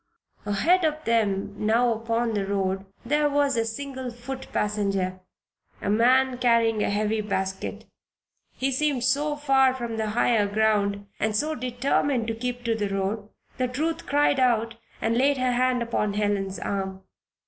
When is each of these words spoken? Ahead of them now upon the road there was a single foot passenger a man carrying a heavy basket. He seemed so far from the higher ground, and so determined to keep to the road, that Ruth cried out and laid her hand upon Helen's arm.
Ahead 0.47 0.83
of 0.83 1.03
them 1.05 1.53
now 1.63 1.93
upon 1.93 2.33
the 2.33 2.43
road 2.43 2.87
there 3.05 3.29
was 3.29 3.55
a 3.55 3.63
single 3.65 4.09
foot 4.09 4.47
passenger 4.51 5.19
a 5.79 5.91
man 5.91 6.39
carrying 6.39 6.81
a 6.81 6.89
heavy 6.89 7.21
basket. 7.21 7.85
He 8.55 8.71
seemed 8.71 9.03
so 9.03 9.35
far 9.35 9.75
from 9.75 9.97
the 9.97 10.09
higher 10.17 10.47
ground, 10.47 11.05
and 11.19 11.35
so 11.35 11.53
determined 11.53 12.25
to 12.29 12.33
keep 12.33 12.63
to 12.63 12.73
the 12.73 12.89
road, 12.89 13.29
that 13.57 13.77
Ruth 13.77 14.07
cried 14.07 14.39
out 14.39 14.73
and 15.03 15.15
laid 15.19 15.37
her 15.37 15.51
hand 15.51 15.83
upon 15.83 16.13
Helen's 16.13 16.57
arm. 16.57 17.03